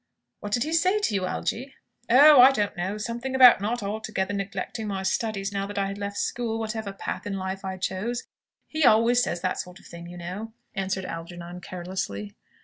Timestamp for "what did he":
0.39-0.73